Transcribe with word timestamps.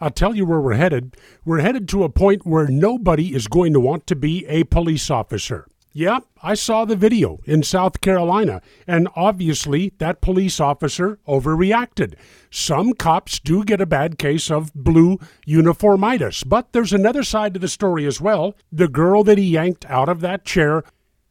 I'll 0.00 0.10
tell 0.10 0.34
you 0.34 0.44
where 0.44 0.60
we're 0.60 0.74
headed. 0.74 1.16
We're 1.44 1.60
headed 1.60 1.88
to 1.90 2.04
a 2.04 2.08
point 2.08 2.44
where 2.44 2.66
nobody 2.66 3.34
is 3.34 3.48
going 3.48 3.72
to 3.72 3.80
want 3.80 4.06
to 4.08 4.16
be 4.16 4.44
a 4.46 4.64
police 4.64 5.10
officer. 5.10 5.66
Yeah, 5.96 6.18
I 6.42 6.54
saw 6.54 6.84
the 6.84 6.96
video 6.96 7.38
in 7.44 7.62
South 7.62 8.00
Carolina, 8.00 8.60
and 8.84 9.08
obviously 9.14 9.92
that 9.98 10.20
police 10.20 10.58
officer 10.58 11.20
overreacted. 11.28 12.14
Some 12.50 12.94
cops 12.94 13.38
do 13.38 13.62
get 13.62 13.80
a 13.80 13.86
bad 13.86 14.18
case 14.18 14.50
of 14.50 14.74
blue 14.74 15.18
uniformitis, 15.46 16.42
but 16.48 16.72
there's 16.72 16.92
another 16.92 17.22
side 17.22 17.54
to 17.54 17.60
the 17.60 17.68
story 17.68 18.06
as 18.06 18.20
well. 18.20 18.56
The 18.72 18.88
girl 18.88 19.22
that 19.22 19.38
he 19.38 19.44
yanked 19.44 19.86
out 19.86 20.08
of 20.08 20.20
that 20.22 20.44
chair 20.44 20.82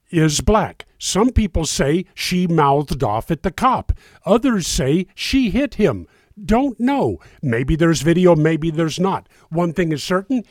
is 0.10 0.40
black. 0.40 0.86
Some 0.98 1.32
people 1.32 1.66
say 1.66 2.06
she 2.16 2.48
mouthed 2.48 3.04
off 3.04 3.30
at 3.32 3.44
the 3.44 3.52
cop. 3.52 3.92
Others 4.26 4.68
say 4.68 5.08
she 5.14 5.50
hit 5.50 5.76
him. 5.76 6.08
Don't 6.44 6.80
know. 6.80 7.20
Maybe 7.42 7.76
there's 7.76 8.02
video, 8.02 8.36
maybe 8.36 8.72
there's 8.72 9.00
not. 9.00 9.28
One 9.50 9.74
thing 9.74 9.92
is 9.92 10.04
certain 10.04 10.44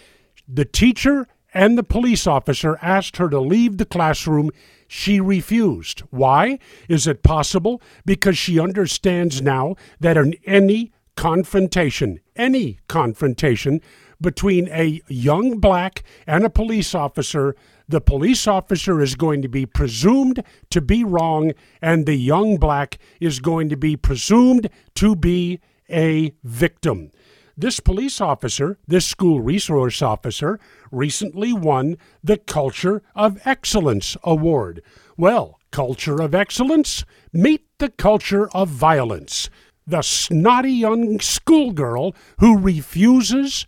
the 0.46 0.64
teacher 0.64 1.26
and 1.54 1.76
the 1.76 1.82
police 1.82 2.26
officer 2.26 2.78
asked 2.80 3.16
her 3.18 3.28
to 3.28 3.40
leave 3.40 3.78
the 3.78 3.84
classroom. 3.84 4.50
She 4.88 5.20
refused. 5.20 6.00
Why? 6.10 6.58
Is 6.88 7.06
it 7.06 7.22
possible? 7.22 7.82
Because 8.04 8.38
she 8.38 8.58
understands 8.58 9.42
now 9.42 9.76
that 10.00 10.16
in 10.16 10.34
any 10.46 10.92
confrontation, 11.16 12.20
any 12.36 12.78
confrontation 12.88 13.80
between 14.20 14.68
a 14.68 15.00
young 15.08 15.58
black 15.58 16.02
and 16.26 16.44
a 16.44 16.50
police 16.50 16.94
officer, 16.94 17.54
the 17.88 18.00
police 18.00 18.46
officer 18.46 19.00
is 19.00 19.14
going 19.14 19.42
to 19.42 19.48
be 19.48 19.66
presumed 19.66 20.42
to 20.70 20.80
be 20.80 21.04
wrong, 21.04 21.52
and 21.82 22.06
the 22.06 22.14
young 22.14 22.56
black 22.56 22.98
is 23.20 23.40
going 23.40 23.68
to 23.68 23.76
be 23.76 23.96
presumed 23.96 24.70
to 24.94 25.16
be 25.16 25.60
a 25.92 26.34
victim. 26.42 27.10
This 27.56 27.80
police 27.80 28.20
officer, 28.20 28.78
this 28.88 29.06
school 29.06 29.40
resource 29.40 30.00
officer, 30.00 30.58
recently 30.90 31.52
won 31.52 31.98
the 32.24 32.38
Culture 32.38 33.02
of 33.14 33.40
Excellence 33.44 34.16
Award. 34.24 34.82
Well, 35.16 35.58
culture 35.70 36.22
of 36.22 36.34
excellence? 36.34 37.04
Meet 37.32 37.66
the 37.78 37.90
culture 37.90 38.48
of 38.54 38.68
violence. 38.68 39.50
The 39.86 40.02
snotty 40.02 40.72
young 40.72 41.20
schoolgirl 41.20 42.14
who 42.38 42.58
refuses 42.58 43.66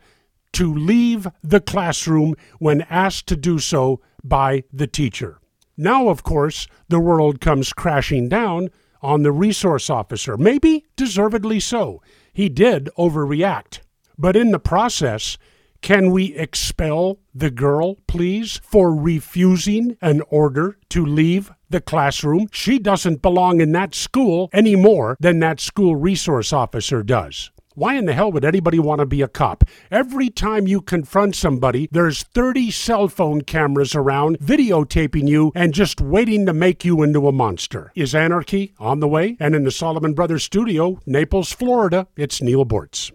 to 0.53 0.73
leave 0.73 1.27
the 1.43 1.61
classroom 1.61 2.37
when 2.59 2.83
asked 2.83 3.27
to 3.27 3.37
do 3.37 3.59
so 3.59 4.01
by 4.23 4.65
the 4.73 4.87
teacher. 4.87 5.41
Now, 5.77 6.09
of 6.09 6.23
course, 6.23 6.69
the 6.89 7.01
world 7.01 7.41
comes 7.41 7.73
crashing 7.73 8.29
down 8.29 8.71
on 9.05 9.23
the 9.23 9.33
resource 9.33 9.91
officer, 9.91 10.37
maybe 10.37 10.87
deservedly 10.97 11.61
so. 11.61 12.03
He 12.33 12.49
did 12.49 12.89
overreact. 12.99 13.81
But 14.19 14.35
in 14.35 14.51
the 14.51 14.59
process, 14.59 15.37
can 15.83 16.11
we 16.13 16.35
expel 16.35 17.19
the 17.35 17.51
girl, 17.51 17.97
please, 18.07 18.61
for 18.65 18.95
refusing 18.95 19.99
an 20.01 20.23
order 20.31 20.79
to 20.89 21.05
leave 21.05 21.53
the 21.69 21.81
classroom? 21.81 22.49
She 22.51 22.79
doesn't 22.79 23.21
belong 23.21 23.61
in 23.61 23.73
that 23.73 23.95
school 23.95 24.49
any 24.53 24.77
more 24.77 25.19
than 25.21 25.41
that 25.41 25.61
school 25.61 25.95
resource 25.95 26.53
officer 26.53 27.03
does. 27.03 27.51
Why 27.77 27.95
in 27.95 28.05
the 28.05 28.13
hell 28.13 28.31
would 28.31 28.45
anybody 28.45 28.79
want 28.79 29.01
to 29.01 29.07
be 29.07 29.21
a 29.21 29.27
cop? 29.27 29.65
Every 29.91 30.31
time 30.31 30.69
you 30.69 30.81
confront 30.81 31.35
somebody, 31.35 31.89
there's 31.91 32.23
30 32.23 32.71
cell 32.71 33.09
phone 33.09 33.41
cameras 33.41 33.97
around 33.97 34.39
videotaping 34.39 35.27
you 35.27 35.51
and 35.57 35.75
just 35.75 36.01
waiting 36.01 36.47
to 36.47 36.53
make 36.53 36.85
you 36.85 37.03
into 37.03 37.27
a 37.27 37.33
monster. 37.33 37.91
Is 37.97 38.15
anarchy 38.15 38.75
on 38.79 39.01
the 39.01 39.09
way? 39.09 39.37
And 39.41 39.57
in 39.57 39.65
the 39.65 39.73
Solomon 39.73 40.15
Brothers 40.15 40.45
studio, 40.45 41.01
Naples, 41.05 41.51
Florida, 41.51 42.07
it's 42.17 42.41
Neal 42.41 42.65
Boortz. 42.65 43.11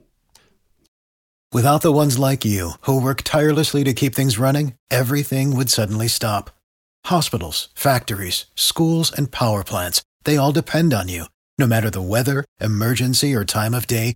Without 1.53 1.81
the 1.81 1.93
ones 1.93 2.19
like 2.19 2.43
you, 2.43 2.73
who 2.81 3.01
work 3.01 3.21
tirelessly 3.21 3.85
to 3.85 3.93
keep 3.93 4.13
things 4.13 4.37
running, 4.37 4.75
everything 4.91 5.55
would 5.55 5.69
suddenly 5.69 6.09
stop. 6.09 6.51
Hospitals, 7.05 7.69
factories, 7.75 8.45
schools, 8.55 9.09
and 9.09 9.31
power 9.31 9.63
plants, 9.63 10.03
they 10.25 10.35
all 10.35 10.51
depend 10.51 10.93
on 10.93 11.07
you. 11.07 11.25
No 11.57 11.65
matter 11.65 11.89
the 11.89 12.01
weather, 12.01 12.43
emergency, 12.59 13.33
or 13.33 13.45
time 13.45 13.73
of 13.73 13.87
day, 13.87 14.15